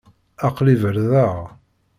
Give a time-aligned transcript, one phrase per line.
[0.47, 1.35] Aql-i berdaɣ.